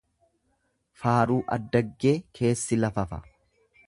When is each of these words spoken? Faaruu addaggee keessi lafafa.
Faaruu 1.01 1.37
addaggee 1.57 2.15
keessi 2.39 2.81
lafafa. 2.81 3.21